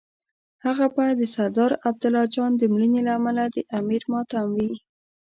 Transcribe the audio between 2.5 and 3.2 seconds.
د مړینې له